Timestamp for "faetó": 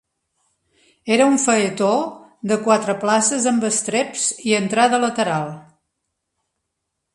1.43-1.89